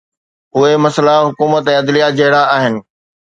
[0.55, 2.75] اهي مسئلا حڪومت ۽ عدليه جهڙا آهن